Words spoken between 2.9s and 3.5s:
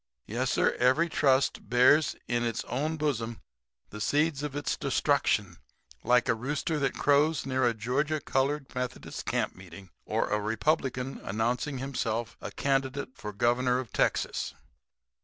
bosom